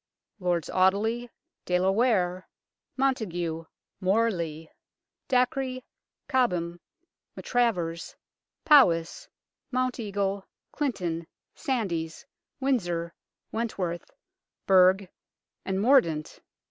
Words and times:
Lords 0.39 0.67
Audeley, 0.67 1.29
De 1.65 1.77
la 1.79 1.91
Ware, 1.91 2.49
Montague, 2.97 3.65
Morley, 3.99 4.71
Dacre, 5.27 5.81
Cobham, 6.27 6.79
Maltravers, 7.37 8.15
Poms, 8.65 9.29
Mounteagle, 9.71 10.47
Clinton, 10.71 11.27
Sandys, 11.53 12.25
Windsor, 12.59 13.13
Went 13.51 13.77
worth, 13.77 14.09
Burgh 14.65 15.07
and 15.65 15.79
Mordaunt. 15.79 16.39